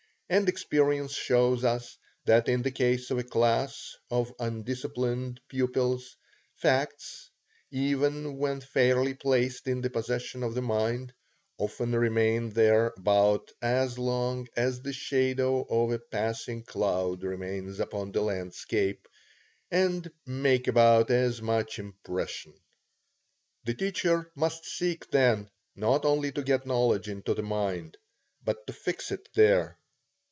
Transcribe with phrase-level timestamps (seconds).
[0.33, 6.15] And experience shows us, that in the case of a class of undisciplined pupils,
[6.55, 7.29] facts,
[7.69, 11.13] even when fairly placed in the possession of the mind,
[11.57, 18.13] often remain there about as long as the shadow of a passing cloud remains upon
[18.13, 19.09] the landscape,
[19.69, 22.53] and make about as much impression.
[23.65, 27.97] The teacher must seek, then, not only to get knowledge into the mind,
[28.41, 29.77] but to fix it there.